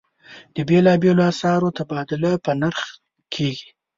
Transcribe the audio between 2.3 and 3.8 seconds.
په نرخ کېږي.